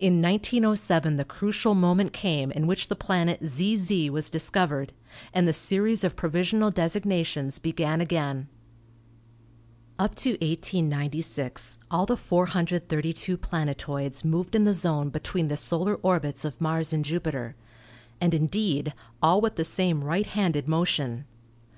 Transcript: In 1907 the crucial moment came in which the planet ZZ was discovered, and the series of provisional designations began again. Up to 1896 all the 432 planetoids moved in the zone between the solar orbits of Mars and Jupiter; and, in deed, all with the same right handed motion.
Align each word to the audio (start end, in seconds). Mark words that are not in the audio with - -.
In 0.00 0.22
1907 0.22 1.16
the 1.16 1.26
crucial 1.26 1.74
moment 1.74 2.14
came 2.14 2.50
in 2.52 2.66
which 2.66 2.88
the 2.88 2.96
planet 2.96 3.46
ZZ 3.46 4.08
was 4.08 4.30
discovered, 4.30 4.94
and 5.34 5.46
the 5.46 5.52
series 5.52 6.04
of 6.04 6.16
provisional 6.16 6.70
designations 6.70 7.58
began 7.58 8.00
again. 8.00 8.48
Up 9.98 10.14
to 10.14 10.30
1896 10.40 11.80
all 11.90 12.06
the 12.06 12.16
432 12.16 13.36
planetoids 13.36 14.24
moved 14.24 14.54
in 14.54 14.64
the 14.64 14.72
zone 14.72 15.10
between 15.10 15.48
the 15.48 15.56
solar 15.58 15.96
orbits 15.96 16.46
of 16.46 16.58
Mars 16.62 16.94
and 16.94 17.04
Jupiter; 17.04 17.54
and, 18.22 18.32
in 18.32 18.46
deed, 18.46 18.94
all 19.22 19.42
with 19.42 19.56
the 19.56 19.64
same 19.64 20.02
right 20.02 20.24
handed 20.28 20.66
motion. 20.66 21.26